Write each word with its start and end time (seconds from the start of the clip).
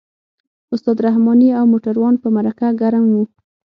استاد 0.73 0.97
رحماني 1.07 1.49
او 1.59 1.65
موټروان 1.71 2.15
په 2.21 2.27
مرکه 2.35 2.67
ګرم 2.81 3.03
وو. 3.09 3.23